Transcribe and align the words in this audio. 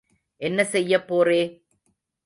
என்ன 0.41 0.63
செய்யப் 0.63 1.07
போறே? 1.07 1.41